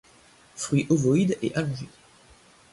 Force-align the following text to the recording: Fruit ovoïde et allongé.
Fruit 0.55 0.87
ovoïde 0.89 1.37
et 1.43 1.53
allongé. 1.55 1.87